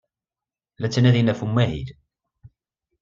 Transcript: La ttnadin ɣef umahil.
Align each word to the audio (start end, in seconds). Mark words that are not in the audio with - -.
La 0.79 0.87
ttnadin 0.89 1.31
ɣef 1.31 1.41
umahil. 1.45 1.89